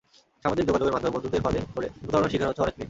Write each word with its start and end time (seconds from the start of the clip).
সামাজিক 0.43 0.65
যোগাযোগের 0.67 0.95
মাধ্যমে 0.95 1.13
বন্ধুত্বের 1.15 1.43
ফাঁদে 1.45 1.59
পড়ে 1.75 1.87
প্রতারণার 2.03 2.31
শিকার 2.31 2.47
হচ্ছে 2.49 2.63
অনেক 2.63 2.73
মেয়ে। 2.75 2.79